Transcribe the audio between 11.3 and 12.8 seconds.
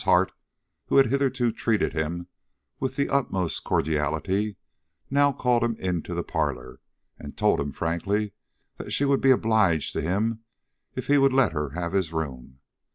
let her have his room.